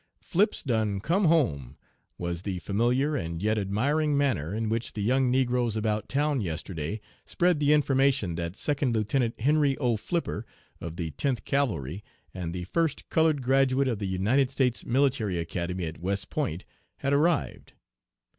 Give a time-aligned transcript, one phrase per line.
[0.19, 1.77] "'Flip's done come home!'
[2.17, 6.99] was the familiar, and yet admiring manner in which the young negroes about town yesterday
[7.23, 9.97] spread the information that Second Lieutenant Henry O.
[9.97, 10.43] Flipper,
[10.79, 12.03] of the Tenth Cavalry,
[12.33, 16.65] and the first colored graduate of the United States Military Academy at West Point,
[16.97, 17.73] had arrived.